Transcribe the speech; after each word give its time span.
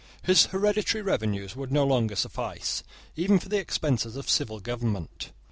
His 0.23 0.47
hereditary 0.47 1.03
revenues 1.03 1.55
would 1.55 1.71
no 1.71 1.85
longer 1.85 2.15
suffice, 2.15 2.83
even 3.15 3.37
for 3.37 3.49
the 3.49 3.59
expenses 3.59 4.15
of 4.15 4.27
civil 4.27 4.59
government. 4.59 5.29